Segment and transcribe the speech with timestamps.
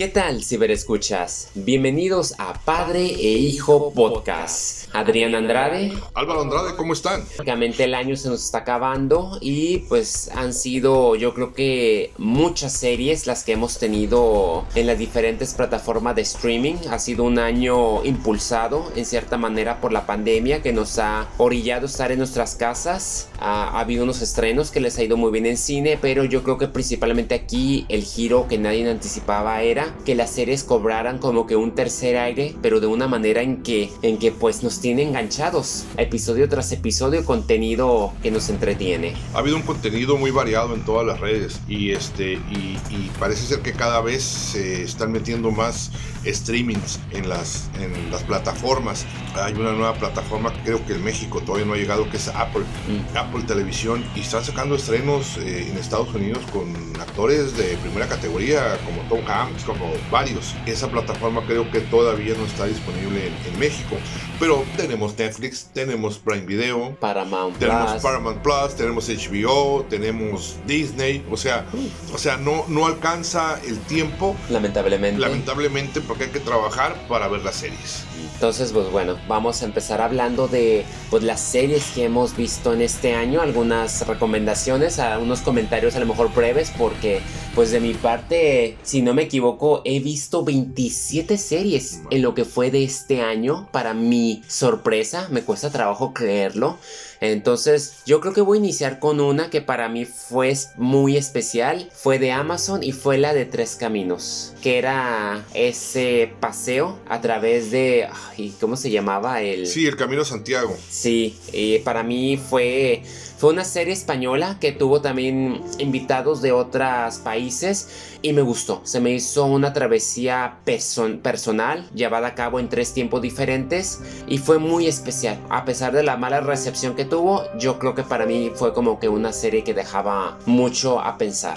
[0.00, 1.50] ¿Qué tal, ciberescuchas?
[1.54, 4.88] Bienvenidos a Padre e Hijo Podcast.
[4.94, 5.92] Adrián Andrade.
[6.14, 7.22] Álvaro Andrade, ¿cómo están?
[7.26, 12.72] Prácticamente el año se nos está acabando y pues han sido yo creo que muchas
[12.72, 16.76] series las que hemos tenido en las diferentes plataformas de streaming.
[16.90, 21.84] Ha sido un año impulsado en cierta manera por la pandemia que nos ha orillado
[21.84, 23.28] estar en nuestras casas.
[23.38, 26.42] Ha, ha habido unos estrenos que les ha ido muy bien en cine, pero yo
[26.42, 31.46] creo que principalmente aquí el giro que nadie anticipaba era que las series cobraran como
[31.46, 35.02] que un tercer aire, pero de una manera en que, en que pues nos tiene
[35.02, 39.14] enganchados, episodio tras episodio, contenido que nos entretiene.
[39.34, 43.46] Ha habido un contenido muy variado en todas las redes y este y, y parece
[43.46, 45.90] ser que cada vez se están metiendo más
[46.26, 49.06] streamings en las, en las plataformas.
[49.34, 52.28] Hay una nueva plataforma que creo que en México todavía no ha llegado, que es
[52.28, 53.16] Apple, Mm.
[53.16, 58.78] Apple Televisión, y están sacando estrenos eh, en Estados Unidos con actores de primera categoría,
[58.84, 60.54] como Tom Hanks, como varios.
[60.66, 63.96] Esa plataforma creo que todavía no está disponible en, en México,
[64.38, 68.02] pero tenemos Netflix, tenemos Prime Video, Paramount tenemos Plus.
[68.02, 71.66] Paramount Plus, tenemos HBO, tenemos Disney, o sea,
[72.12, 75.20] o sea, no, no alcanza el tiempo, Lamentablemente.
[75.20, 78.04] lamentablemente, porque hay que trabajar para ver las series.
[78.34, 82.80] Entonces, pues bueno, vamos a empezar hablando de pues, las series que hemos visto en
[82.80, 87.20] este año, algunas recomendaciones, algunos comentarios a lo mejor breves, porque
[87.54, 92.44] pues de mi parte, si no me equivoco, he visto 27 series en lo que
[92.44, 93.68] fue de este año.
[93.72, 96.78] Para mi sorpresa, me cuesta trabajo creerlo.
[97.20, 101.88] Entonces, yo creo que voy a iniciar con una que para mí fue muy especial.
[101.92, 104.54] Fue de Amazon y fue la de Tres Caminos.
[104.62, 108.08] Que era ese paseo a través de.
[108.12, 109.42] Ay, ¿Cómo se llamaba?
[109.42, 109.66] El.
[109.66, 110.76] Sí, El Camino Santiago.
[110.88, 113.02] Sí, y para mí fue,
[113.40, 117.88] fue una serie española que tuvo también invitados de otros países
[118.20, 118.82] y me gustó.
[118.84, 124.36] Se me hizo una travesía person- personal llevada a cabo en tres tiempos diferentes y
[124.36, 125.38] fue muy especial.
[125.48, 129.00] A pesar de la mala recepción que tuvo, yo creo que para mí fue como
[129.00, 131.56] que una serie que dejaba mucho a pensar.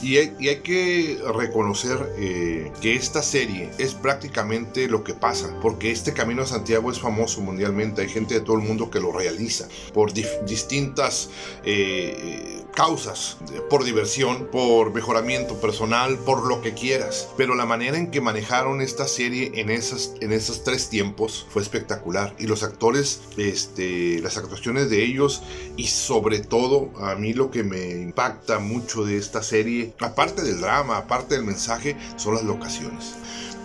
[0.00, 5.54] Y hay, y hay que reconocer eh, que esta serie es prácticamente lo que pasa,
[5.60, 9.00] porque este Camino a Santiago es famoso mundialmente, hay gente de todo el mundo que
[9.00, 10.42] lo realiza por dif-
[11.18, 11.28] distintas
[11.64, 17.28] eh, causas, eh, por diversión, por mejoramiento personal, por lo que quieras.
[17.36, 21.62] Pero la manera en que manejaron esta serie en, esas, en esos tres tiempos fue
[21.62, 22.34] espectacular.
[22.38, 25.42] Y los actores, este, las actuaciones de ellos
[25.76, 30.60] y sobre todo a mí lo que me impacta mucho de esta serie, aparte del
[30.60, 33.14] drama, aparte del mensaje, son las locaciones.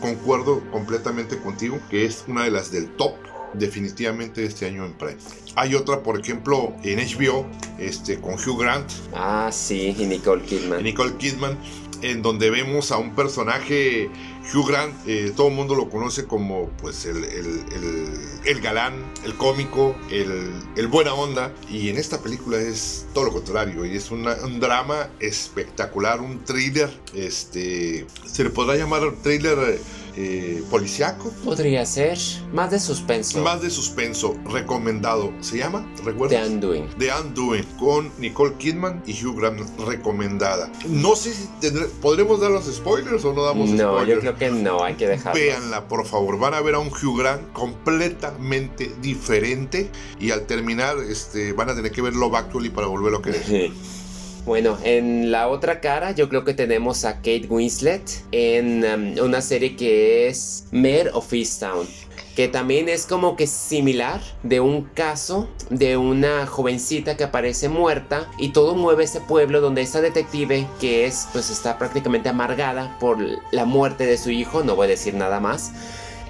[0.01, 3.13] Concuerdo completamente contigo que es una de las del top
[3.53, 5.17] definitivamente de este año en Prime.
[5.55, 7.45] Hay otra, por ejemplo, en HBO,
[7.79, 10.83] este, con Hugh Grant Ah, sí, y Nicole y Kidman.
[10.83, 11.57] Nicole Kidman,
[12.01, 14.09] en donde vemos a un personaje,
[14.53, 18.93] Hugh Grant, eh, todo el mundo lo conoce como pues el, el- el- el galán,
[19.23, 23.95] el cómico, el, el buena onda, y en esta película es todo lo contrario, y
[23.95, 29.79] es una- un drama espectacular, un thriller, este, se le podrá llamar thriller eh,
[30.69, 32.17] policiaco, Podría ser
[32.51, 33.39] más de suspenso.
[33.41, 35.85] más de suspenso, recomendado, ¿se llama?
[35.97, 36.47] The ¿Recuerdas?
[36.49, 36.87] Undoing.
[36.97, 40.71] The Undoing con Nicole Kidman y Hugh Grant recomendada.
[40.87, 44.19] No sé si tendré- podremos dar los spoilers o no damos No, yo spoilers.
[44.21, 45.39] creo que no, hay que dejarlo.
[45.39, 46.37] Véanla, por favor.
[46.39, 51.75] Van a ver a un Hugh Grant completamente diferente y al terminar este, van a
[51.75, 53.43] tener que ver Love Actually para volverlo a querer.
[54.45, 59.41] Bueno, en la otra cara yo creo que tenemos a Kate Winslet en um, una
[59.41, 61.87] serie que es Mayor of Easttown.
[62.35, 68.29] Que también es como que similar de un caso de una jovencita que aparece muerta
[68.37, 73.19] y todo mueve ese pueblo donde esta detective que es pues está prácticamente amargada por
[73.51, 75.71] la muerte de su hijo, no voy a decir nada más,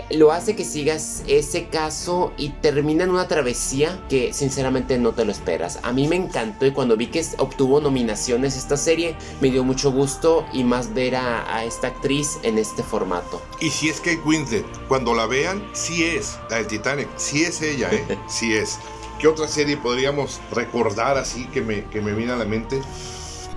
[0.09, 5.25] lo hace que sigas ese caso y termina en una travesía que sinceramente no te
[5.25, 5.79] lo esperas.
[5.83, 9.91] A mí me encantó y cuando vi que obtuvo nominaciones esta serie me dio mucho
[9.91, 13.41] gusto y más ver a, a esta actriz en este formato.
[13.59, 17.61] Y si es Kate Winslet, cuando la vean, sí es la del Titanic, sí es
[17.61, 18.17] ella, ¿eh?
[18.27, 18.79] sí es.
[19.19, 22.81] ¿Qué otra serie podríamos recordar así que me, que me viene a la mente?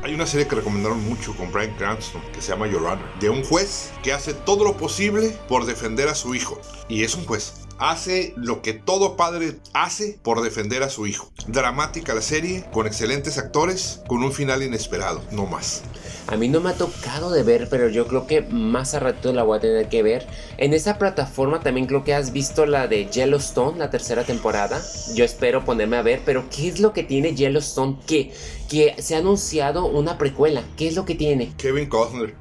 [0.07, 3.29] Hay una serie que recomendaron mucho con Brian Cranston que se llama Your Honor, de
[3.29, 6.61] un juez que hace todo lo posible por defender a su hijo.
[6.89, 7.55] Y es un juez.
[7.81, 11.33] Hace lo que todo padre hace por defender a su hijo.
[11.49, 15.83] Dramática la serie, con excelentes actores, con un final inesperado, no más.
[16.29, 19.33] A mí no me ha tocado de ver, pero yo creo que más a rato
[19.33, 20.27] la voy a tener que ver.
[20.59, 24.83] En esa plataforma también creo que has visto la de Yellowstone, la tercera temporada.
[25.15, 27.99] Yo espero ponerme a ver, pero ¿qué es lo que tiene Yellowstone?
[28.09, 28.33] Que,
[28.69, 30.65] que se ha anunciado una precuela.
[30.77, 31.53] ¿Qué es lo que tiene?
[31.59, 32.35] Kevin Costner.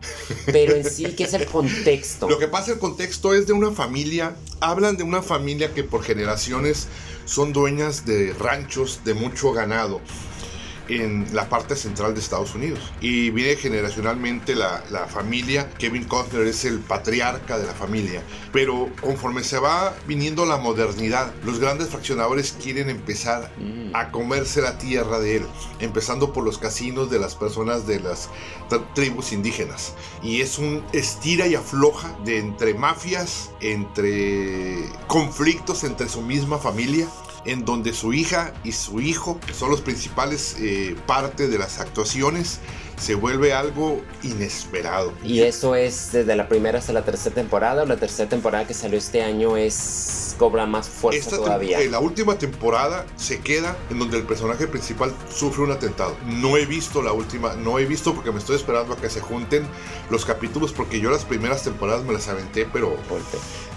[0.48, 2.28] Pero en sí, ¿qué es el contexto?
[2.28, 4.36] Lo que pasa, el contexto es de una familia.
[4.62, 6.88] Hablan de una familia que por generaciones
[7.26, 10.02] son dueñas de ranchos de mucho ganado
[10.90, 12.80] en la parte central de Estados Unidos.
[13.02, 18.22] Y viene generacionalmente la, la, familia, Kevin Costner es el patriarca de la familia.
[18.52, 23.96] Pero conforme se va viniendo la modernidad, los grandes fraccionadores quieren empezar mm.
[23.96, 25.46] a comerse la tierra de él,
[25.80, 28.30] empezando por los casinos de las personas de las
[28.94, 29.94] tribus indígenas.
[30.24, 37.08] Y es un estira y afloja de entre mafias, entre conflictos entre su misma familia
[37.46, 42.60] en donde su hija y su hijo son los principales eh, parte de las actuaciones
[42.98, 45.14] se vuelve algo inesperado.
[45.24, 48.98] Y eso es desde la primera hasta la tercera temporada, la tercera temporada que salió
[48.98, 51.82] este año es cobra más fuerza todavía.
[51.82, 56.16] En la última temporada se queda en donde el personaje principal sufre un atentado.
[56.26, 59.22] No he visto la última, no he visto porque me estoy esperando a que se
[59.22, 59.66] junten
[60.10, 62.96] los capítulos porque yo las primeras temporadas me las aventé, pero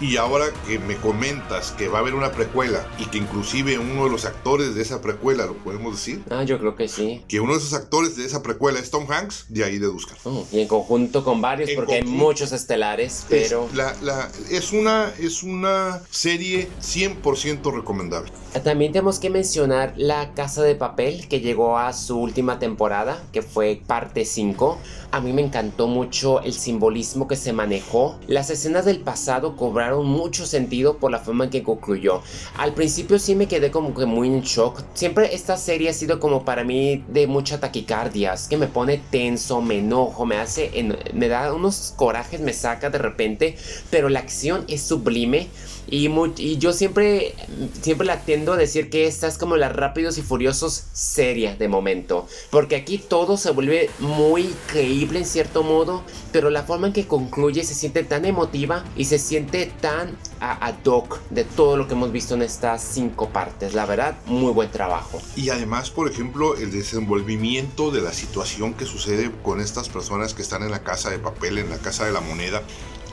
[0.01, 4.05] y ahora que me comentas que va a haber una precuela y que inclusive uno
[4.05, 6.23] de los actores de esa precuela, lo podemos decir.
[6.29, 7.23] Ah, yo creo que sí.
[7.27, 10.17] Que uno de esos actores de esa precuela es Tom Hanks, de ahí deduzcan.
[10.23, 13.67] Oh, y en conjunto con varios, porque hay muchos estelares, pero...
[13.67, 18.31] Es, la, es, una, es una serie 100% recomendable.
[18.63, 23.41] También tenemos que mencionar La Casa de Papel, que llegó a su última temporada, que
[23.41, 24.77] fue parte 5.
[25.11, 28.19] A mí me encantó mucho el simbolismo que se manejó.
[28.27, 32.21] Las escenas del pasado cobraron mucho sentido por la forma en que concluyó.
[32.57, 34.83] Al principio sí me quedé como que muy en shock.
[34.93, 38.33] Siempre esta serie ha sido como para mí de mucha taquicardia.
[38.33, 40.71] Es que me pone tenso, me enojo, me hace...
[41.13, 43.57] me da unos corajes, me saca de repente.
[43.89, 45.47] Pero la acción es sublime.
[45.91, 46.07] Y,
[46.37, 47.33] y, yo siempre,
[47.81, 51.67] siempre la tiendo a decir que esta es como la Rápidos y Furiosos seria de
[51.67, 52.27] momento.
[52.51, 56.03] Porque aquí todo se vuelve muy creíble en cierto modo.
[56.31, 60.75] Pero la forma en que concluye se siente tan emotiva y se siente tan ad
[60.85, 63.73] hoc de todo lo que hemos visto en estas cinco partes.
[63.73, 65.21] La verdad, muy buen trabajo.
[65.35, 70.41] Y además, por ejemplo, el desenvolvimiento de la situación que sucede con estas personas que
[70.41, 72.61] están en la casa de papel, en la casa de la moneda.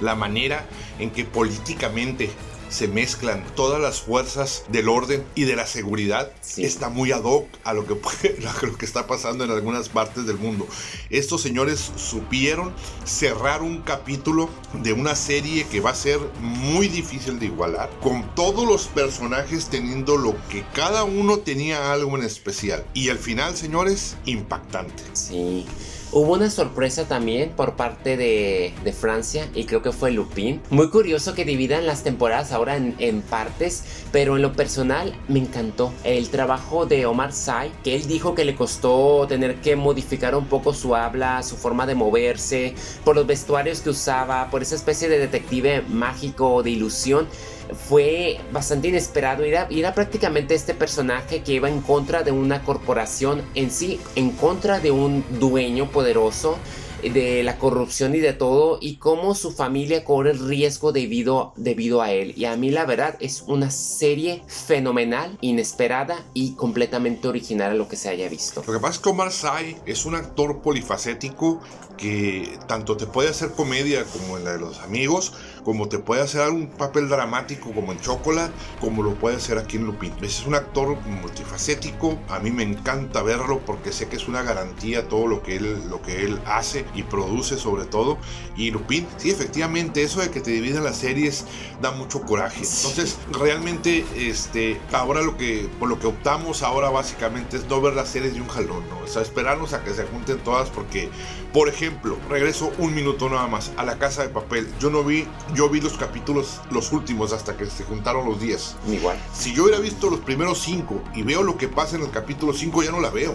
[0.00, 0.66] La manera
[0.98, 2.30] en que políticamente
[2.68, 7.46] se mezclan todas las fuerzas del orden y de la seguridad está muy ad hoc
[7.64, 7.94] a lo, que,
[8.46, 10.66] a lo que está pasando en algunas partes del mundo.
[11.10, 12.72] Estos señores supieron
[13.04, 14.48] cerrar un capítulo
[14.82, 19.68] de una serie que va a ser muy difícil de igualar, con todos los personajes
[19.68, 22.84] teniendo lo que cada uno tenía algo en especial.
[22.94, 25.02] Y al final, señores, impactante.
[25.12, 25.66] Sí.
[26.12, 30.62] Hubo una sorpresa también por parte de, Francia y creo que fue Lupin.
[30.70, 35.92] Muy curioso que dividan las temporadas ahora en, partes, pero en lo personal me encantó
[36.04, 40.46] el trabajo de Omar Sy, que él dijo que le costó tener que modificar un
[40.46, 42.74] poco su habla, su forma de moverse,
[43.04, 47.26] por los vestuarios que usaba, por esa especie de detective mágico de ilusión
[47.72, 49.44] fue bastante inesperado.
[49.44, 54.30] Era, era prácticamente este personaje que iba en contra de una corporación en sí, en
[54.30, 56.58] contra de un dueño poderoso
[57.02, 62.02] de la corrupción y de todo y cómo su familia corre el riesgo debido, debido
[62.02, 62.32] a él.
[62.36, 67.88] Y a mí la verdad es una serie fenomenal, inesperada y completamente original a lo
[67.88, 68.62] que se haya visto.
[68.66, 71.60] Lo que pasa es que Omar Sy es un actor polifacético
[71.96, 75.32] que tanto te puede hacer comedia como en la de los amigos,
[75.66, 79.78] como te puede hacer un papel dramático como en Chocolate, como lo puede hacer aquí
[79.78, 80.12] en Lupin.
[80.22, 85.08] Es un actor multifacético, a mí me encanta verlo porque sé que es una garantía
[85.08, 88.16] todo lo que él, lo que él hace y produce sobre todo.
[88.56, 91.46] Y Lupin, sí, efectivamente, eso de que te dividan las series
[91.82, 92.58] da mucho coraje.
[92.58, 97.94] Entonces, realmente, este, ahora lo que, por lo que optamos ahora básicamente es no ver
[97.94, 99.00] las series de un jalón, ¿no?
[99.00, 101.10] O sea, esperarnos a que se junten todas porque,
[101.52, 104.68] por ejemplo, regreso un minuto nada más a la casa de papel.
[104.78, 108.76] Yo no vi, yo vi los capítulos, los últimos, hasta que se juntaron los 10.
[108.92, 109.16] Igual.
[109.32, 112.52] Si yo hubiera visto los primeros 5 y veo lo que pasa en el capítulo
[112.52, 113.34] 5, ya no la veo.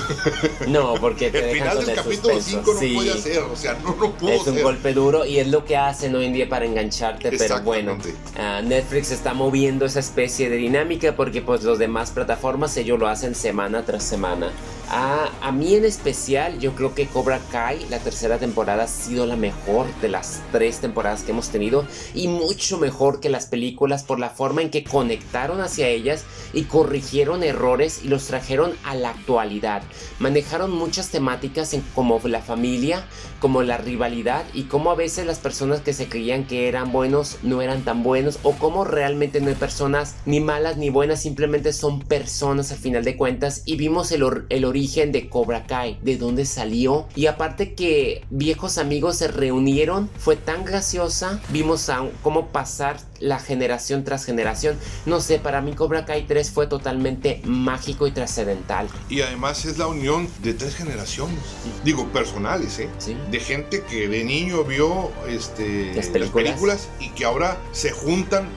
[0.68, 4.40] no, porque te el final del capítulo 5 no puede hacer, o sea, no puedo
[4.40, 7.60] Es un golpe duro y es lo que hacen hoy en día para engancharte, pero
[7.62, 12.98] bueno, uh, Netflix está moviendo esa especie de dinámica porque pues los demás plataformas ellos
[12.98, 14.52] lo hacen semana tras semana.
[14.92, 19.24] A, a mí en especial, yo creo que Cobra Kai, la tercera temporada, ha sido
[19.24, 24.02] la mejor de las tres temporadas que hemos tenido y mucho mejor que las películas
[24.02, 28.96] por la forma en que conectaron hacia ellas y corrigieron errores y los trajeron a
[28.96, 29.84] la actualidad.
[30.18, 33.06] Manejaron muchas temáticas en, como la familia,
[33.38, 37.38] como la rivalidad y cómo a veces las personas que se creían que eran buenos
[37.44, 41.72] no eran tan buenos o cómo realmente no hay personas ni malas ni buenas, simplemente
[41.72, 46.16] son personas al final de cuentas y vimos el, el origen de Cobra Kai, de
[46.16, 52.48] dónde salió y aparte que viejos amigos se reunieron, fue tan graciosa, vimos a, cómo
[52.48, 54.78] pasar la generación tras generación.
[55.06, 58.88] No sé, para mí Cobra Kai 3 fue totalmente mágico y trascendental.
[59.08, 61.38] Y además es la unión de tres generaciones,
[61.84, 62.88] digo personales, ¿eh?
[62.98, 63.16] Sí.
[63.30, 66.88] De gente que de niño vio este, las, películas.
[66.98, 68.48] y que ahora se juntan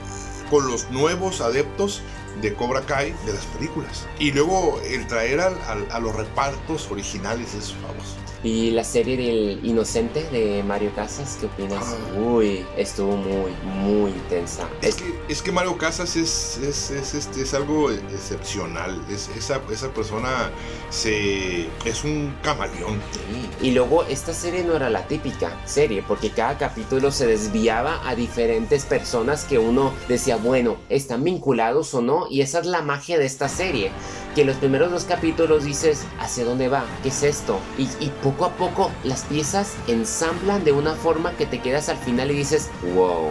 [0.50, 2.02] con los nuevos adeptos
[2.40, 4.06] de Cobra Kai de las películas.
[4.18, 8.23] Y luego el traer al, al, a los repartos originales es famoso.
[8.44, 11.82] Y la serie del Inocente de Mario Casas, ¿qué opinas?
[11.82, 12.20] Ah.
[12.20, 14.68] Uy, estuvo muy, muy intensa.
[14.82, 19.02] Es que, es que Mario Casas es, es, es, este, es algo excepcional.
[19.10, 20.50] Es, esa, esa persona
[20.90, 23.00] se, es un camaleón.
[23.12, 23.68] Sí.
[23.68, 28.14] Y luego esta serie no era la típica serie, porque cada capítulo se desviaba a
[28.14, 32.26] diferentes personas que uno decía, bueno, ¿están vinculados o no?
[32.28, 33.90] Y esa es la magia de esta serie
[34.34, 36.84] que los primeros dos capítulos dices, ¿hacia dónde va?
[37.02, 37.58] ¿Qué es esto?
[37.78, 41.98] Y, y, poco a poco las piezas ensamblan de una forma que te quedas al
[41.98, 43.30] final y dices, wow.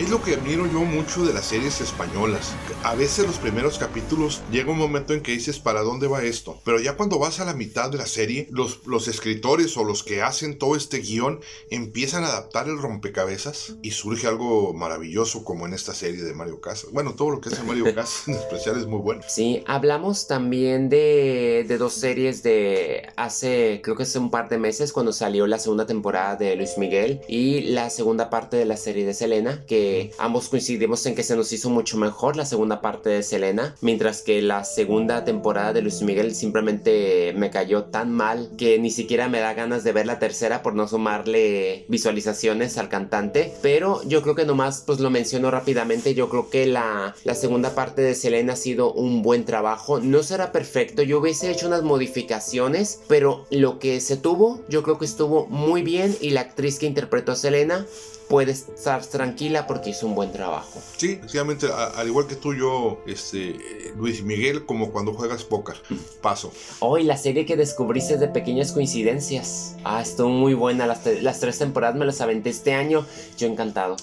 [0.00, 2.54] Es lo que admiro yo mucho de las series españolas.
[2.84, 6.58] A veces los primeros capítulos llega un momento en que dices para dónde va esto.
[6.64, 10.02] Pero ya cuando vas a la mitad de la serie, los, los escritores o los
[10.02, 15.66] que hacen todo este guion empiezan a adaptar el rompecabezas y surge algo maravilloso como
[15.66, 16.92] en esta serie de Mario Casas.
[16.92, 19.20] Bueno, todo lo que hace Mario Casas en especial es muy bueno.
[19.28, 24.56] Sí, hablamos también de, de dos series de hace, creo que hace un par de
[24.56, 28.78] meses cuando salió la segunda temporada de Luis Miguel y la segunda parte de la
[28.78, 32.80] serie de Selena, que ambos coincidimos en que se nos hizo mucho mejor la segunda
[32.80, 38.12] parte de Selena, mientras que la segunda temporada de Luis Miguel simplemente me cayó tan
[38.12, 42.78] mal que ni siquiera me da ganas de ver la tercera por no sumarle visualizaciones
[42.78, 47.14] al cantante, pero yo creo que nomás pues lo menciono rápidamente, yo creo que la,
[47.24, 51.50] la segunda parte de Selena ha sido un buen trabajo, no será perfecto, yo hubiese
[51.50, 56.30] hecho unas modificaciones, pero lo que se tuvo yo creo que estuvo muy bien y
[56.30, 57.86] la actriz que interpretó a Selena
[58.30, 60.80] puede estar tranquila porque hizo un buen trabajo.
[60.96, 63.56] Sí, efectivamente, al igual que tú, yo, este,
[63.96, 65.74] Luis Miguel, como cuando juegas póker,
[66.22, 66.52] paso.
[66.78, 69.74] Hoy oh, la serie que descubriste de pequeñas coincidencias.
[69.82, 70.86] Ah, estuvo muy buena.
[70.86, 73.04] Las, las, tres temporadas me las aventé este año.
[73.36, 73.96] Yo encantado.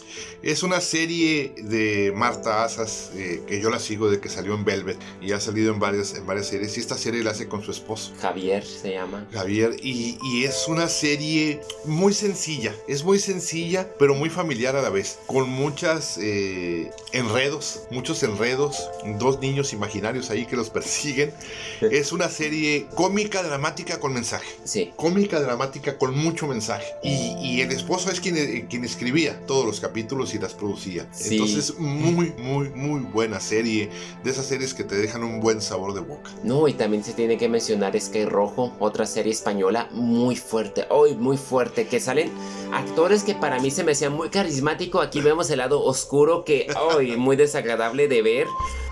[0.44, 4.66] Es una serie de Marta Asas eh, que yo la sigo de que salió en
[4.66, 6.76] Velvet y ha salido en varias, en varias series.
[6.76, 8.12] Y esta serie la hace con su esposo.
[8.20, 9.26] Javier se llama.
[9.32, 9.78] Javier.
[9.82, 12.76] Y, y es una serie muy sencilla.
[12.90, 18.90] Es muy sencilla, pero muy familiar a la vez, con muchas eh, enredos, muchos enredos,
[19.20, 21.34] dos niños imaginarios ahí que los persiguen.
[21.82, 24.48] es una serie cómica, dramática con mensaje.
[24.64, 24.94] Sí.
[24.96, 26.86] Cómica, dramática con mucho mensaje.
[27.04, 31.08] Y, y el esposo es quien, eh, quien, escribía todos los capítulos y las producía.
[31.12, 31.36] Sí.
[31.36, 33.90] Entonces, muy, muy, muy buena serie.
[34.24, 36.32] De esas series que te dejan un buen sabor de boca.
[36.44, 41.16] No, y también se tiene que mencionar Sky Rojo, otra serie española muy fuerte, hoy
[41.16, 42.32] muy fuerte, que salen
[42.72, 45.02] actores que para mí se me hacían muy carismático.
[45.02, 48.48] Aquí vemos el lado oscuro que hoy muy desagradable de ver.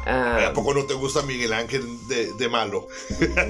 [0.06, 2.88] Uh, ¿A poco no te gusta Miguel Ángel de, de, malo?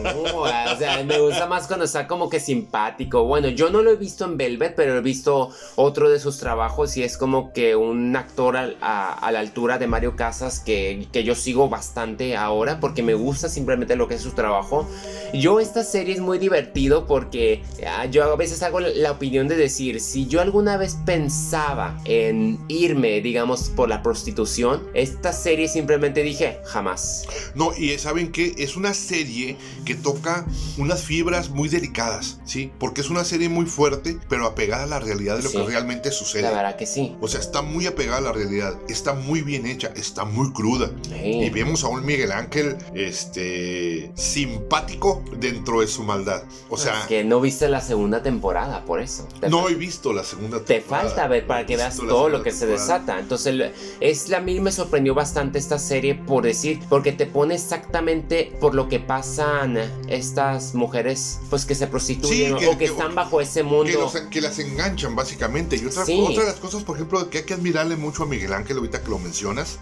[0.04, 3.26] No, o sea, me gusta más cuando está como que simpático.
[3.26, 6.96] Bueno, yo no lo he visto en Velvet, pero he visto otro de sus trabajos
[6.96, 11.08] y es como que un actor a, a, a la altura de Mario Casas que,
[11.12, 14.88] que, yo sigo bastante ahora porque me gusta simplemente lo que es su trabajo.
[15.34, 19.58] Yo esta serie es muy divertido porque uh, yo a veces hago la opinión de
[19.58, 26.24] decir, si yo alguna vez pensaba en irme, digamos, por la prostitución, esta serie simplemente
[26.24, 27.26] dije, jamás.
[27.54, 30.46] No, y saben que es una serie que toca
[30.78, 32.72] unas fibras muy delicadas, ¿sí?
[32.80, 35.64] Porque es una serie muy fuerte, pero apegada a la realidad de lo sí, que
[35.64, 36.44] realmente sucede.
[36.44, 37.16] La verdad que sí.
[37.22, 40.92] O sea, está muy apegada a la realidad, está muy bien hecha, está muy cruda.
[41.08, 41.44] Sí.
[41.46, 46.44] Y vemos a un Miguel Ángel, este, simpático dentro de su maldad.
[46.70, 47.02] O sea...
[47.02, 49.28] Es que no viste la segunda temporada, por eso.
[49.50, 50.66] No he visto la segunda temporada.
[50.66, 52.78] Te falta ver para que veas todo lo que temporada.
[52.78, 53.20] se desata.
[53.20, 58.52] Entonces, es, a mí me sorprendió bastante esta serie por decir, porque te pone exactamente
[58.60, 59.78] por lo que pasan
[60.08, 63.86] estas mujeres, pues que se prostituyen sí, que, o que, que, están bajo ese mundo.
[63.86, 65.76] Que, los, que, las enganchan básicamente.
[65.78, 66.20] Y otra, Sí.
[66.22, 69.02] otra de las cosas, por ejemplo, que hay que admirarle mucho a Miguel Ángel ahorita
[69.02, 69.80] que lo mencionas,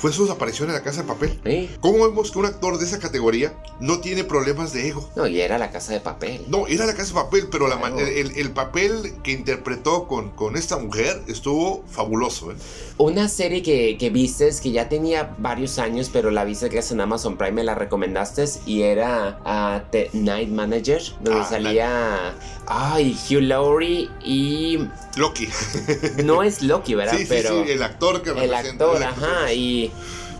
[0.00, 1.38] fue su aparición en la casa de papel.
[1.44, 1.68] Sí.
[1.80, 5.10] ¿Cómo vemos que un actor de esa categoría no tiene problemas de ego?
[5.16, 6.44] No, y era la casa de papel.
[6.48, 7.96] No, era la casa de papel, pero la Claro.
[7.96, 12.52] man- el, el papel que interpretó con, con esta mujer estuvo fabuloso.
[12.52, 12.56] ¿eh?
[12.98, 16.90] Una serie que, que vistes que ya tenía varios años, pero la viste que es
[16.92, 22.34] en Amazon Prime, me la recomendaste y era ah, The Night Manager, donde Ah, salía
[22.66, 24.78] ay, Hugh Laurie y
[25.16, 25.48] Loki.
[26.24, 27.14] no es Loki, ¿verdad?
[27.14, 29.24] sí, sí, pero sí, el actor que el representa- actor, el actor.
[29.24, 29.87] ajá, y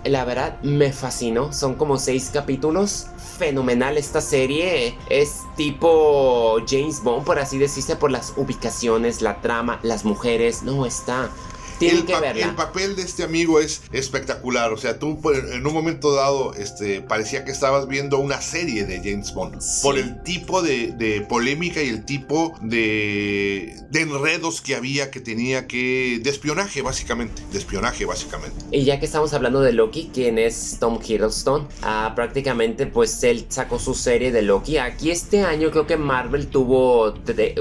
[0.05, 1.52] la verdad me fascinó.
[1.52, 3.07] Son como seis capítulos.
[3.38, 4.97] Fenomenal esta serie.
[5.09, 10.62] Es tipo James Bond, por así decirse, por las ubicaciones, la trama, las mujeres.
[10.62, 11.31] No, está.
[11.78, 12.47] Tienen el, que pa- verla.
[12.47, 14.73] el papel de este amigo es espectacular.
[14.73, 18.85] O sea, tú por- en un momento dado este, parecía que estabas viendo una serie
[18.85, 19.61] de James Bond.
[19.61, 19.80] Sí.
[19.82, 25.20] Por el tipo de, de polémica y el tipo de, de enredos que había que
[25.20, 26.20] tenía que...
[26.23, 27.42] De espionaje, básicamente.
[27.52, 28.56] De espionaje, básicamente.
[28.70, 33.47] Y ya que estamos hablando de Loki, quien es Tom Hiddleston, ah, prácticamente pues él
[33.49, 34.78] sacó su serie de Loki.
[34.78, 37.14] Aquí este año creo que Marvel tuvo,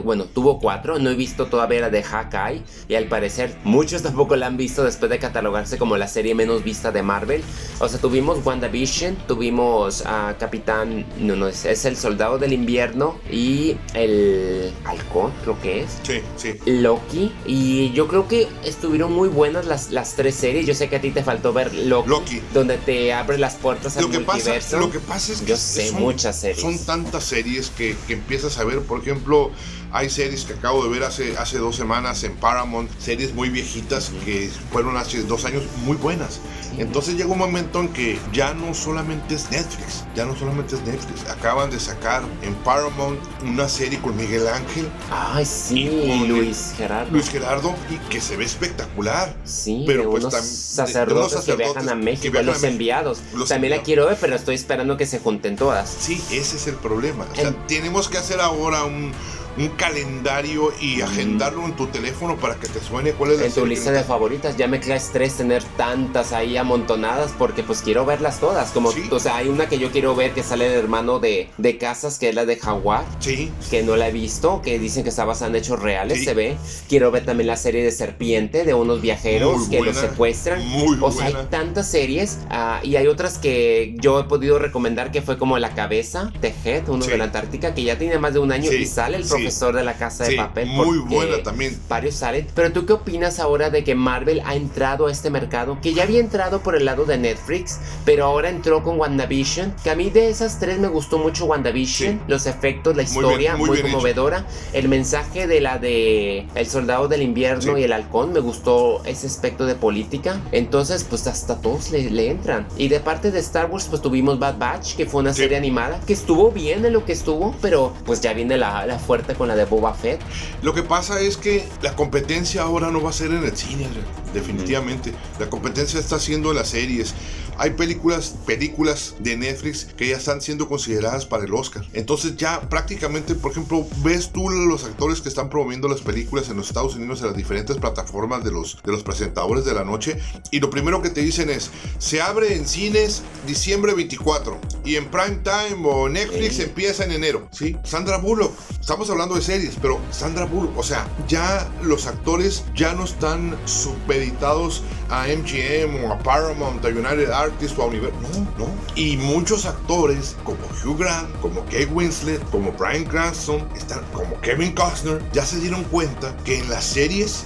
[0.04, 4.36] bueno, tuvo cuatro, no he visto todavía la de Hawkeye y al parecer muchos tampoco
[4.36, 7.44] la han visto después de catalogarse como la serie menos vista de Marvel.
[7.80, 13.20] O sea, tuvimos WandaVision, tuvimos a Capitán, no, no, es, es el Soldado del Invierno
[13.32, 15.98] y el Halcón, creo que es.
[16.04, 16.56] Sí, sí.
[16.66, 20.66] Loki y yo creo que estuvieron muy buenas las, las tres series.
[20.66, 22.42] Yo sé que a ti te faltó ver Loki, Loki.
[22.54, 24.80] donde te abre las puertas al Lo que, pasa, multiverso.
[24.80, 26.62] lo que pasa es que Yo sé son, muchas series.
[26.62, 28.80] son tantas series que, que empiezas a ver.
[28.82, 29.52] Por ejemplo,
[29.92, 34.12] hay series que acabo de ver hace, hace dos semanas en Paramount, series muy viejitas
[34.26, 36.40] que fueron hace dos años muy buenas.
[36.78, 40.82] Entonces llega un momento en que ya no solamente es Netflix, ya no solamente es
[40.84, 41.28] Netflix.
[41.30, 47.12] Acaban de sacar en Paramount una serie con Miguel Ángel, Ay, sí, Y Luis Gerardo.
[47.12, 49.36] Luis Gerardo, y que se ve espectacular.
[49.46, 52.06] Sí, Pero, de pues, unos tam- de- de sacerdotes, unos que sacerdotes viajan a que
[52.06, 52.72] México, viajan a los México.
[52.74, 53.20] enviados.
[53.34, 53.86] Los También la enviados.
[53.86, 55.90] quiero ver, pero estoy esperando que se junten todas.
[56.00, 57.26] Sí, ese es el problema.
[57.32, 59.12] O sea, En- tenemos que hacer ahora un,
[59.58, 63.52] un calendario y agendarlo en tu teléfono para que te suene cuál es la En
[63.52, 68.06] tu lista de favoritas ya me crea estrés tener tantas ahí amontonadas porque pues quiero
[68.06, 68.72] verlas todas.
[68.72, 69.04] Como, Sí.
[69.12, 72.20] o sea, hay una que yo quiero ver que sale el hermano de, de Casas,
[72.20, 73.04] que es la de Jaguar.
[73.20, 76.26] Sí, que no la he visto, que dicen que está basada en hechos reales, Sí.
[76.26, 76.58] se ve.
[76.88, 80.68] Quiero ver también la serie de Serpiente, de unos viajeros Muy que los buena, secuestran.
[80.68, 81.50] muy o sea, hay buena.
[81.50, 85.72] tantas series ah, y hay otras que yo he podido recomendar que fue como La
[85.74, 87.12] Cabeza, Head, uno Sí.
[87.12, 89.30] de la Antártica, que ya tiene más de un año y sale el sí.
[89.48, 90.68] Profesor de la Casa de sí, Papel.
[90.70, 91.78] muy buena también.
[91.90, 92.48] Varios salen.
[92.54, 95.78] Pero tú qué opinas ahora de que Marvel ha entrado a este mercado?
[95.82, 99.74] Que ya había entrado por el lado de Netflix, pero ahora entró con WandaVision.
[99.84, 102.14] Que a mí de esas tres me gustó mucho WandaVision.
[102.14, 102.20] Sí.
[102.28, 104.46] Los efectos, la Muy historia, bien, muy, muy bien conmovedora.
[104.74, 107.82] El mensaje de la de El Soldado del Invierno Sí.
[107.82, 110.40] y el Halcón, me gustó ese aspecto de política.
[110.52, 112.68] Entonces, pues hasta todos le, le entran.
[112.78, 115.42] Y de parte de Star Wars, pues tuvimos Bad Batch, que fue una Sí.
[115.44, 119.00] serie animada, que estuvo bien en lo que estuvo, pero pues ya viene la, la
[119.00, 120.20] fuerte con la de Boba Fett.
[120.62, 123.88] Lo que pasa es que la competencia ahora no va a ser en el cine,
[124.34, 125.14] definitivamente.
[125.40, 127.14] La competencia está siendo en las series.
[127.60, 131.86] Hay películas, películas de Netflix que ya están siendo consideradas para el Oscar.
[131.94, 136.58] Entonces ya prácticamente, por ejemplo, ves tú los actores que están promoviendo las películas en
[136.58, 140.20] los Estados Unidos en las diferentes plataformas de los, de los presentadores de la noche
[140.52, 145.10] y lo primero que te dicen es, se abre en cines diciembre 24 y en
[145.10, 147.48] prime time o Netflix empieza en enero.
[147.52, 148.54] Sí, Sandra Bullock.
[148.80, 153.58] Estamos hablando de series, pero Sandra Bullock, o sea, ya los actores ya no están
[153.66, 158.22] supeditados a MGM o a Paramount, a United Artists o a Universal.
[158.58, 158.72] No, no.
[158.96, 164.74] Y muchos actores como Hugh Grant, como Kate Winslet, como Brian Cranston, están, como Kevin
[164.74, 167.44] Costner, ya se dieron cuenta que en las series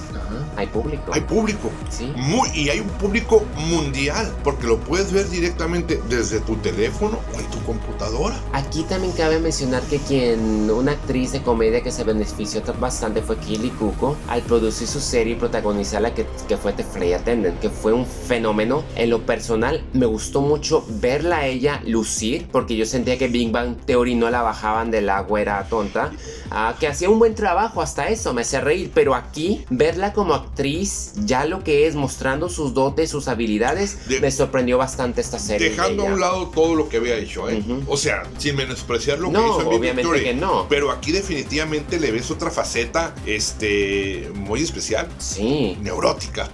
[0.56, 1.12] Hay público.
[1.14, 1.70] hay público.
[1.90, 2.12] Sí.
[2.16, 7.40] Muy, y hay un público mundial, porque lo puedes ver directamente desde tu teléfono o
[7.40, 8.36] en tu computadora.
[8.54, 13.38] Aquí también cabe mencionar que quien, una actriz de comedia que se benefició bastante fue
[13.38, 17.70] Kelly Cuco al producir su serie y protagonizarla que, que fue The Flight Attendant, que
[17.70, 18.84] fue un fenómeno.
[18.96, 23.52] En lo personal me gustó mucho verla a ella lucir, porque yo sentía que Big
[23.52, 26.12] Bang Theory no la bajaban de la güera tonta,
[26.50, 30.34] ah, que hacía un buen trabajo hasta eso, me hacía reír, pero aquí verla como
[30.34, 35.40] actriz, ya lo que es mostrando sus dotes, sus habilidades, De- me sorprendió bastante esta
[35.40, 35.70] serie.
[35.70, 37.64] de Dejando a un lado todo lo que había hecho, ¿eh?
[37.88, 40.68] O sea, sin menospreciar lo que No, hizo en Big obviamente Victory, que no.
[40.70, 45.78] Pero aquí definitivamente le ves otra faceta, este, muy especial, Sí.
[45.82, 46.50] neurótica.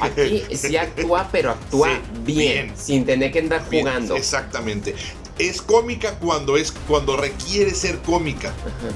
[0.00, 2.67] Aquí sí actúa, pero actúa Sí, bien, bien.
[2.76, 4.16] Sin tener que andar jugando.
[4.16, 4.94] Exactamente.
[5.38, 8.52] es cómica cuando es cuando requiere ser cómica,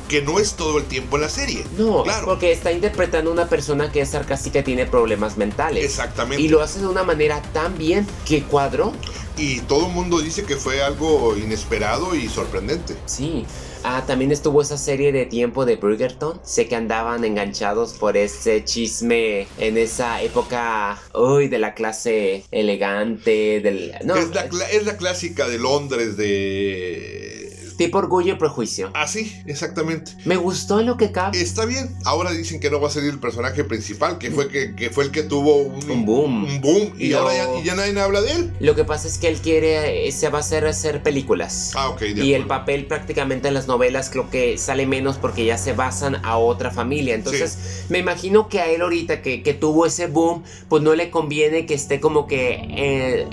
[0.08, 1.64] que no es todo el tiempo en la serie.
[1.78, 2.26] No, claro.
[2.26, 5.85] porque está interpretando a una persona que es sarcástica y tiene problemas mentales.
[5.85, 6.42] Exactamente.
[6.42, 8.92] Y lo hace de una manera tan bien que cuadró.
[9.37, 12.96] Y todo el mundo dice que fue algo inesperado y sorprendente.
[13.06, 13.46] Sí.
[13.84, 16.40] Ah, también estuvo esa serie de tiempo de Bridgerton.
[16.44, 23.60] Sé que andaban enganchados por ese chisme en esa época, uy, de la clase elegante,
[23.60, 23.92] del...
[24.04, 27.41] No, la, es la clásica de Londres de...
[27.86, 28.90] tipo orgullo y prejuicio.
[28.94, 30.12] Así, exactamente.
[30.24, 31.40] Me gustó lo que cabe.
[31.40, 31.90] Está bien.
[32.04, 35.04] Ahora dicen que no va a ser el personaje principal, que fue, que, que fue
[35.04, 36.44] el que tuvo un, Un boom.
[36.44, 36.92] Un boom.
[36.98, 38.52] Y Lo- ahora ya, y ya nadie habla de él.
[38.60, 41.72] Lo que pasa es que él quiere, se va a hacer hacer películas.
[41.74, 42.00] Ah, ok.
[42.00, 45.72] de Y el papel prácticamente en las novelas creo que sale menos porque ya se
[45.72, 47.14] basan a otra familia.
[47.14, 51.10] Entonces me imagino que a él ahorita que, que tuvo ese boom, pues no le
[51.10, 53.26] conviene que esté como que eh,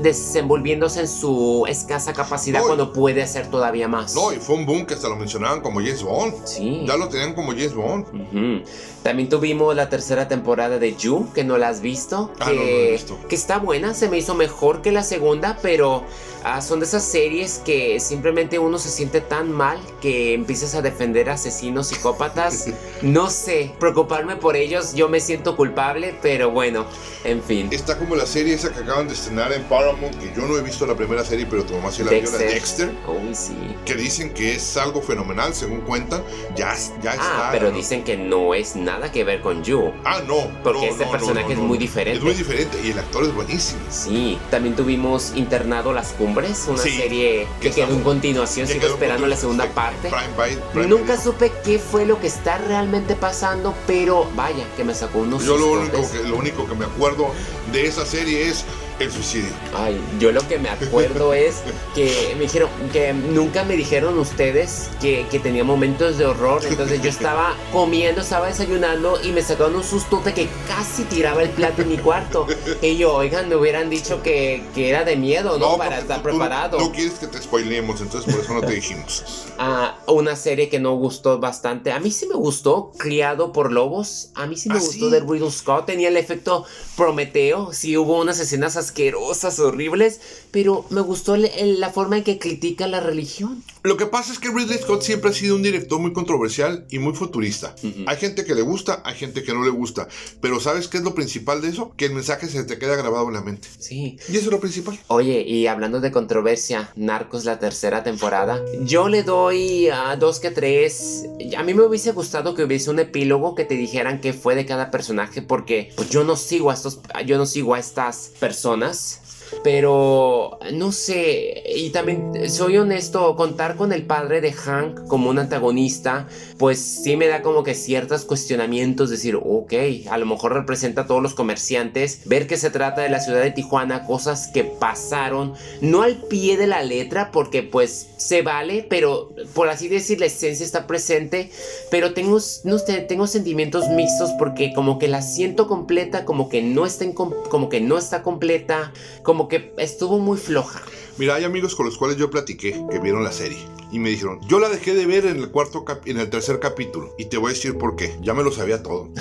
[0.00, 4.14] desenvolviéndose en su escasa capacidad No, cuando puede hacer todavía más.
[4.14, 6.34] No, y fue un boom que hasta lo mencionaban como James Bond.
[6.44, 6.84] Sí.
[6.86, 8.64] Ya lo tenían como James Bond.
[9.02, 12.32] También tuvimos la tercera temporada de You, que no la has visto.
[12.40, 13.18] Ah, que, no, no la he visto.
[13.28, 16.04] que está buena, se me hizo mejor que la segunda, pero
[16.44, 20.82] ah, son de esas series que simplemente uno se siente tan mal que empiezas a
[20.82, 22.66] defender asesinos psicópatas.
[23.02, 26.86] no sé, preocuparme por ellos, yo me siento culpable, pero bueno,
[27.24, 27.68] en fin.
[27.70, 30.62] Está como la serie esa que acaban de estrenar en Paramount, que yo no he
[30.62, 32.50] visto la primera serie, pero tu mamá sí la vio, la Dexter.
[32.50, 33.56] Dexter, Uy, sí.
[33.84, 36.22] que dicen que es algo fenomenal, según cuentan.
[36.56, 37.48] Ya, ya está.
[37.48, 37.76] Ah, pero ¿no?
[37.76, 39.92] dicen que no es nada que ver con You.
[40.04, 40.48] Ah, no.
[40.62, 42.18] Porque no, este no, personaje es muy diferente.
[42.18, 43.80] Es muy diferente y el actor es buenísimo.
[43.90, 48.86] Sí, también tuvimos Internado Las Cumbres, una Sí, serie que que quedó en continuación, sigo
[48.86, 50.08] esperando la segunda parte.
[50.08, 51.20] Prime Bite, Prime Nunca Video.
[51.24, 55.56] supe qué fue lo que está realmente pasando, pero vaya, que me sacó unos Yo
[55.56, 57.30] lo único, que, lo único que me acuerdo
[57.72, 58.64] de esa serie es
[58.98, 59.50] el suicidio.
[59.76, 61.56] Ay, yo lo que me acuerdo es
[61.94, 67.00] que me dijeron, que nunca me dijeron ustedes que, que tenía momentos de horror, entonces
[67.02, 71.50] yo estaba comiendo, estaba desayunando y me sacaron un susto de que casi tiraba el
[71.50, 72.46] plato en mi cuarto.
[72.82, 75.76] Y yo, oigan, me hubieran dicho que, que era de miedo, ¿no?
[75.76, 76.78] Para porque estar tú- preparado.
[76.78, 79.24] No quieres que te spoilemos, entonces por eso no te dijimos.
[79.60, 81.90] Ah, una serie que no gustó bastante.
[81.90, 84.30] A mí sí me gustó, Criado por Lobos.
[84.36, 85.10] A mí sí me ¿Ah, gustó sí?
[85.10, 85.84] de Riddle Scott.
[85.86, 86.64] Tenía el efecto
[86.96, 87.72] Prometeo.
[87.72, 90.20] Sí hubo unas escenas asquerosas, horribles.
[90.50, 93.62] Pero me gustó la forma en que critica la religión.
[93.88, 96.98] Lo que pasa es que Ridley Scott siempre ha sido un director muy controversial y
[96.98, 97.74] muy futurista.
[97.82, 98.04] Ujú.
[98.06, 100.08] Hay gente que le gusta, hay gente que no le gusta.
[100.42, 101.94] Pero ¿sabes qué es lo principal de eso?
[101.96, 103.66] Que el mensaje se te queda grabado en la mente.
[103.78, 104.18] Sí.
[104.28, 105.00] Y eso es lo principal.
[105.06, 110.50] Oye, y hablando de controversia, Narcos la tercera temporada, yo le doy a dos que
[110.50, 111.24] tres.
[111.56, 114.66] A mí me hubiese gustado que hubiese un epílogo que te dijeran qué fue de
[114.66, 119.22] cada personaje, porque pues, yo no sigo a estos, yo no sigo a estas personas.
[119.62, 125.38] Pero no sé, y también soy honesto, contar con el padre de Hank como un
[125.38, 129.72] antagonista, pues sí me da como que ciertos cuestionamientos, decir, ok,
[130.10, 133.42] a lo mejor representa a todos los comerciantes, ver que se trata de la ciudad
[133.42, 138.86] de Tijuana, cosas que pasaron, no al pie de la letra, porque pues se vale,
[138.88, 141.50] pero por así decir, la esencia está presente,
[141.90, 146.62] pero tengo, no sé, tengo sentimientos mixtos porque como que la siento completa, como que
[146.62, 150.82] no está, como que no está completa, como que estuvo muy floja.
[151.18, 153.58] Mira, hay amigos con los cuales yo platiqué que vieron la serie
[153.90, 157.14] y me dijeron, yo la dejé de ver en el cuarto en el tercer capítulo
[157.18, 158.16] y te voy a decir por qué.
[158.22, 159.10] Ya me lo sabía todo.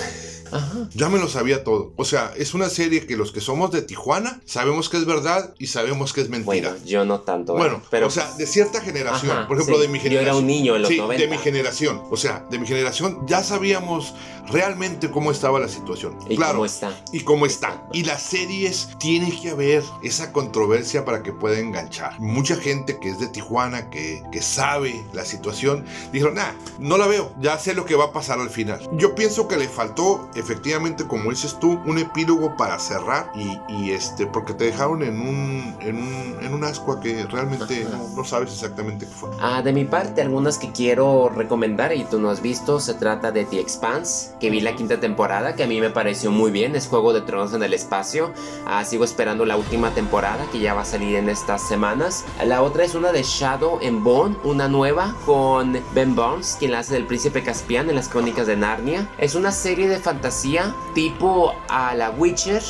[0.52, 0.88] Ajá.
[0.94, 1.92] Ya me lo sabía todo.
[1.98, 5.54] O sea, es una serie que los que somos de Tijuana sabemos que es verdad
[5.60, 6.70] y sabemos que es mentira.
[6.72, 7.54] Bueno, yo no tanto.
[7.54, 7.58] ¿eh?
[7.58, 9.82] Bueno, pero o sea, de cierta generación, Ajá, por ejemplo, sí.
[9.82, 10.30] de mi Yo generación.
[10.30, 11.22] era un niño en los sí, 90.
[11.22, 12.02] de mi generación.
[12.10, 14.14] O sea, de mi generación ya sabíamos
[14.50, 16.18] realmente cómo estaba la situación.
[16.30, 16.54] ¿Y claro.
[16.54, 17.04] cómo está?
[17.12, 17.88] Y cómo está.
[17.94, 22.20] Y las series tiene que haber esa controversia para que pueda enganchar.
[22.20, 27.06] Mucha gente que es de Tijuana, que, que sabe la situación, dijeron, nah, no la
[27.06, 28.80] veo, ya sé lo que va a pasar al final.
[28.94, 33.92] Yo pienso que le faltó, efectivamente, como dices tú, un epílogo para cerrar y, y
[33.92, 38.52] este, porque te dejaron en un, en un, en un ascua que realmente no sabes
[38.52, 39.30] exactamente qué fue.
[39.40, 43.32] Ah, de mi parte, algunas que quiero recomendar y tú no has visto, se trata
[43.32, 46.76] de The Expanse, que vi la quinta temporada, que a mí me pareció muy bien,
[46.76, 48.32] es Juego de Tronos en el espacio.
[48.66, 52.26] Ah, sigo esperando la última temporada, que ya va a salir en estas semanas.
[52.44, 56.80] La otra es una de Shadow and Bone, una nueva con Ben Barnes, quien la
[56.80, 59.08] hace del príncipe Caspian en las crónicas de Narnia.
[59.18, 62.64] Es una serie de fantasía tipo a la Witcher,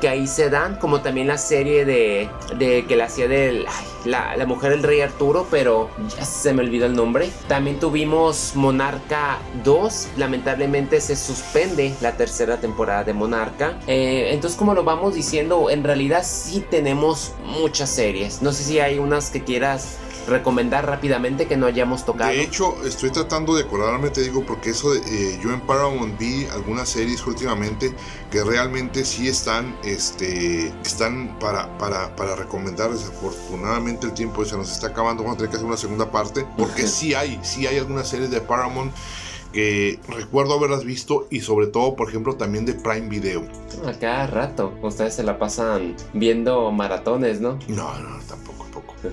[0.00, 3.64] que ahí se dan, como también la serie de, de que la hacía de
[4.04, 7.30] la, la, mujer del rey Arturo, pero ya se me olvidó el nombre.
[7.48, 13.78] También tuvimos Monarca 2, lamentablemente se suspende la tercera temporada de Monarca.
[13.86, 18.42] Eh, entonces, como lo vamos diciendo, en realidad sí tenemos muchas series.
[18.42, 22.30] No sé si hay unas que quieras recomendar rápidamente que no hayamos tocado?
[22.30, 26.18] De hecho, estoy tratando de acordarme, te digo, porque eso de, eh, yo en Paramount
[26.18, 27.92] vi algunas series últimamente
[28.30, 32.90] que realmente sí están, este, están para, para, para recomendar.
[32.90, 36.46] Desafortunadamente el tiempo se nos está acabando, vamos a tener que hacer una segunda parte,
[36.56, 38.92] porque sí hay, sí hay algunas series de Paramount
[39.52, 43.44] que recuerdo haberlas visto y sobre todo, por ejemplo, también de Prime Video.
[43.86, 47.58] A cada rato, ustedes se la pasan viendo maratones, ¿no?
[47.68, 48.22] No, no.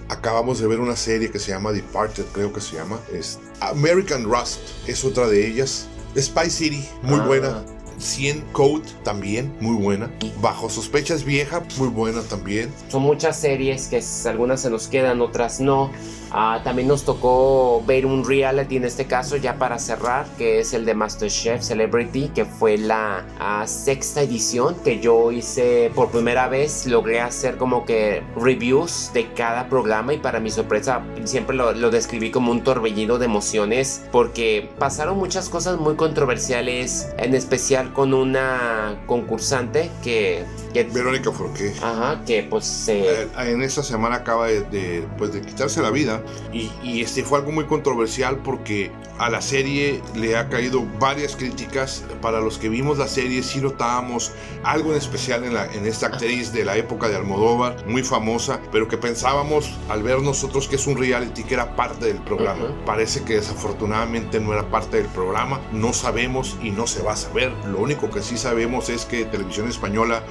[0.07, 2.99] Acabamos de ver una serie que se llama Departed, creo que se llama.
[3.11, 5.87] Es American Rust, es otra de ellas.
[6.17, 7.25] Spy City, muy ah.
[7.25, 7.65] buena.
[7.99, 10.09] 100 Code también, muy buena.
[10.41, 12.71] Bajo sospechas vieja, muy buena también.
[12.87, 15.91] Son muchas series que algunas se nos quedan, otras no.
[16.31, 20.73] Ah, también nos tocó ver un reality en este caso ya para cerrar, que es
[20.73, 26.47] el de MasterChef Celebrity, que fue la ah, sexta edición que yo hice por primera
[26.47, 26.85] vez.
[26.85, 31.89] Logré hacer como que reviews de cada programa y para mi sorpresa siempre lo, lo
[31.89, 38.13] describí como un torbellino de emociones porque pasaron muchas cosas muy controversiales, en especial con
[38.13, 41.73] una concursante que Verónica Forqué.
[41.81, 46.21] Ajá, que pues eh, en esta semana acaba de, pues, de quitarse la vida
[46.53, 51.35] y, y, este fue algo muy controversial porque a la serie le ha caído varias
[51.35, 52.03] críticas.
[52.21, 54.31] Para los que vimos la serie sí notábamos
[54.63, 58.61] algo en especial en, la, en esta actriz de la época de Almodóvar, muy famosa,
[58.71, 62.73] pero que pensábamos al ver nosotros que es un reality que era parte del programa.
[62.85, 67.17] Parece que desafortunadamente no era parte del programa, no sabemos y no se va a
[67.17, 67.51] saber.
[67.65, 70.23] Lo único que sí sabemos es que Televisión Española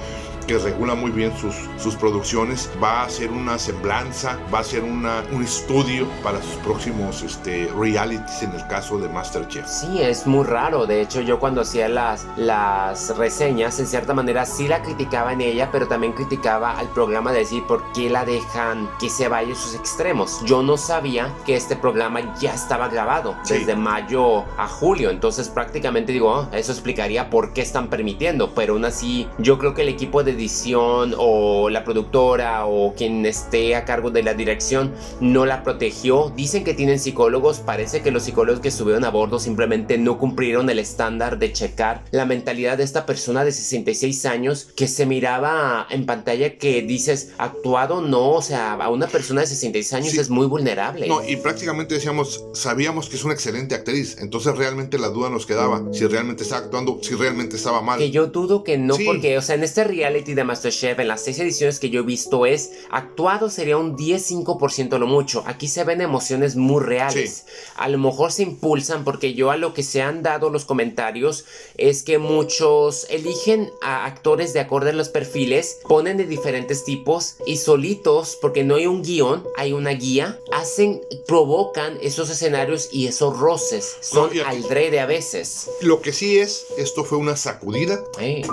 [0.49, 4.83] que regula muy bien sus, sus producciones, va a ser una semblanza, va a ser
[4.83, 9.67] una, un estudio para sus próximos este, realities en el caso de Masterchef.
[9.67, 10.87] Sí, es muy raro.
[10.87, 15.41] De hecho, yo cuando hacía las, las reseñas, en cierta manera sí la criticaba en
[15.41, 19.53] ella, pero también criticaba al programa de decir por qué la dejan que se vaya
[19.53, 20.41] a sus extremos.
[20.45, 26.11] Yo no sabía que este programa ya estaba grabado desde mayo a julio, entonces prácticamente
[26.11, 29.89] digo, oh, eso explicaría por qué están permitiendo, pero aún así yo creo que el
[29.89, 35.45] equipo de edición o la productora o quien esté a cargo de la dirección no
[35.45, 36.31] la protegió.
[36.35, 40.69] Dicen que tienen psicólogos, parece que los psicólogos que subieron a bordo simplemente no cumplieron
[40.69, 45.87] el estándar de checar la mentalidad de esta persona de 66 años que se miraba
[45.89, 50.29] en pantalla que dices actuado no, o sea, a una persona de 66 años es
[50.29, 51.07] muy vulnerable.
[51.07, 55.45] No, y prácticamente decíamos, sabíamos que es una excelente actriz, entonces realmente la duda nos
[55.45, 57.99] quedaba si realmente estaba actuando, si realmente estaba mal.
[57.99, 61.23] Que yo dudo que no, porque, o sea, en este reality de Masterchef en las
[61.23, 65.43] seis ediciones que yo he visto es actuado sería un 10-5% lo mucho.
[65.45, 67.45] Aquí se ven emociones muy reales.
[67.75, 71.45] A lo mejor se impulsan porque yo a lo que se han dado los comentarios
[71.77, 77.35] es que muchos eligen a actores de acuerdo a los perfiles, ponen de diferentes tipos
[77.45, 83.07] y solitos, porque no hay un guion, hay una guía, hacen, provocan esos escenarios y
[83.07, 83.97] esos roces.
[84.01, 85.69] Son aldrede a veces.
[85.81, 88.03] Lo que sí es, esto fue una sacudida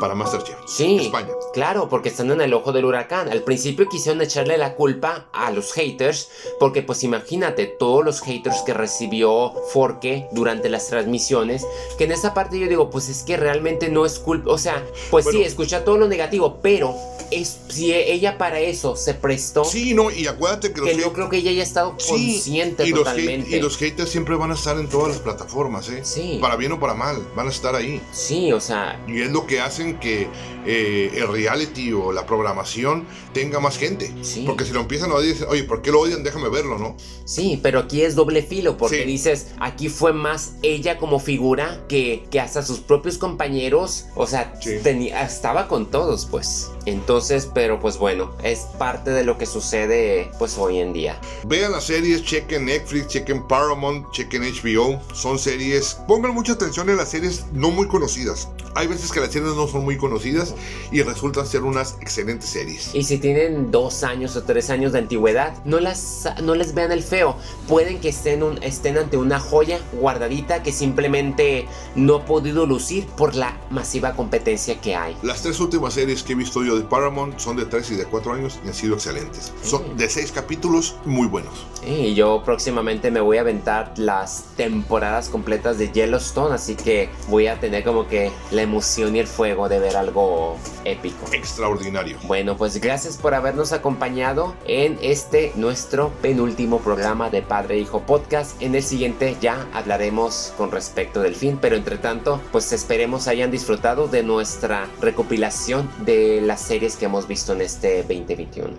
[0.00, 0.56] para Masterchef.
[0.66, 1.32] Sí, España.
[1.56, 3.30] Claro, porque están en el ojo del huracán.
[3.30, 6.28] Al principio quisieron echarle la culpa a los haters,
[6.60, 11.66] porque pues imagínate todos los haters que recibió Forke durante las transmisiones,
[11.96, 14.84] que en esa parte yo digo, pues es que realmente no es culpa, o sea,
[15.10, 16.94] pues sí, escucha todo lo negativo, pero
[17.30, 19.64] es, si ella para eso se prestó.
[19.64, 23.50] Sí, no, y acuérdate que, yo creo que ella ya ha estado consciente y totalmente.
[23.50, 26.00] Los y los haters siempre van a estar en todas las plataformas, ¿eh?
[26.04, 26.38] Sí.
[26.40, 28.00] Para bien o para mal, van a estar ahí.
[28.12, 29.02] Sí, o sea.
[29.06, 30.28] Y es lo que hacen que
[30.66, 34.12] eh, el reality o la programación tenga más gente.
[34.44, 36.22] Porque si lo empiezan a odiar, oye, ¿por qué lo odian?
[36.22, 36.96] Déjame verlo, ¿no?
[37.24, 42.24] Sí, pero aquí es doble filo, porque dices, aquí fue más ella como figura que,
[42.30, 46.70] que hasta sus propios compañeros, o sea, tenía, estaba con todos, pues.
[46.86, 51.20] Entonces, pero pues bueno, es parte de lo que sucede pues hoy en día.
[51.44, 55.00] Vean las series, chequen Netflix, chequen Paramount, chequen HBO.
[55.12, 58.48] Son series, pongan mucha atención en las series no muy conocidas.
[58.76, 60.54] Hay veces que las series no son muy conocidas
[60.92, 62.94] y resultan ser unas excelentes series.
[62.94, 66.92] Y si tienen dos años o tres años de antigüedad, no, las, no les vean
[66.92, 67.36] el feo.
[67.68, 73.06] Pueden que estén, un, estén ante una joya guardadita que simplemente no ha podido lucir
[73.06, 75.16] por la masiva competencia que hay.
[75.22, 78.04] Las tres últimas series que he visto yo de Paramount son de 3 y de
[78.04, 79.52] 4 años y han sido excelentes.
[79.62, 81.66] Son de 6 capítulos muy buenos.
[81.86, 87.46] Y yo próximamente me voy a aventar las temporadas completas de Yellowstone, así que voy
[87.46, 91.26] a tener como que la emoción y el fuego de ver algo épico.
[91.32, 92.18] Extraordinario.
[92.24, 98.60] Bueno, pues gracias por habernos acompañado en este nuestro penúltimo programa de Padre Hijo Podcast.
[98.60, 103.50] En el siguiente ya hablaremos con respecto del fin, pero entre tanto, pues esperemos hayan
[103.50, 108.70] disfrutado de nuestra recopilación de las series que hemos visto en este 2021.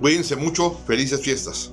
[0.00, 1.70] Cuídense mucho, felices fiestas.